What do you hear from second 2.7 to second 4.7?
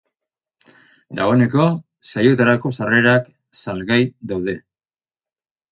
sarrerak salgai daude.